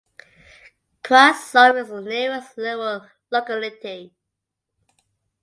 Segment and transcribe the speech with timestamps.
[1.03, 4.15] Kravtsov is the nearest rural locality.